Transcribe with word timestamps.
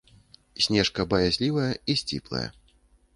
Снежка 0.65 1.05
баязлівая 1.11 1.67
і 1.95 1.97
сціплая. 2.03 2.43